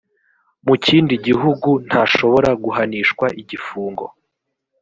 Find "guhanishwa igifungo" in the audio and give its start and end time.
2.63-4.05